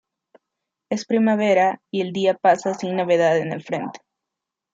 [0.89, 3.99] Es primavera y el día pasa sin novedad en el frente.